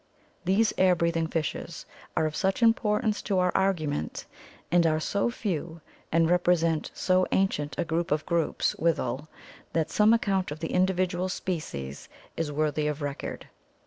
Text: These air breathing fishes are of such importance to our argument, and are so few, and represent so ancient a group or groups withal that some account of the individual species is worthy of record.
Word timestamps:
These 0.45 0.73
air 0.79 0.95
breathing 0.95 1.27
fishes 1.27 1.85
are 2.17 2.25
of 2.25 2.35
such 2.35 2.63
importance 2.63 3.21
to 3.21 3.37
our 3.37 3.51
argument, 3.53 4.25
and 4.71 4.87
are 4.87 4.99
so 4.99 5.29
few, 5.29 5.79
and 6.11 6.27
represent 6.27 6.89
so 6.95 7.27
ancient 7.31 7.75
a 7.77 7.85
group 7.85 8.11
or 8.11 8.17
groups 8.17 8.75
withal 8.77 9.27
that 9.73 9.91
some 9.91 10.11
account 10.11 10.49
of 10.49 10.57
the 10.59 10.73
individual 10.73 11.29
species 11.29 12.09
is 12.35 12.51
worthy 12.51 12.87
of 12.87 13.03
record. 13.03 13.47